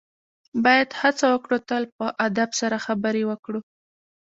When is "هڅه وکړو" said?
1.01-1.57